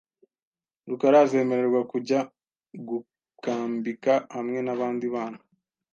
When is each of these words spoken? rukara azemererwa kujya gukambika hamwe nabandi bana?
rukara 0.87 1.17
azemererwa 1.25 1.81
kujya 1.91 2.19
gukambika 2.87 4.13
hamwe 4.35 4.59
nabandi 4.65 5.05
bana? 5.13 5.37